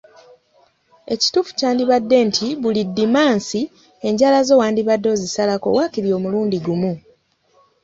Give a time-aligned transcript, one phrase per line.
[1.13, 3.61] Ekituufu kyandibadde nti buli Ddimansi
[4.07, 6.93] enjala zo wandibadde ozisalako waakiri omulundi gumu.